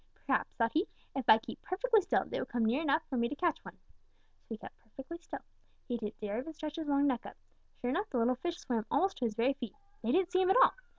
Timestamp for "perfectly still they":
1.61-2.39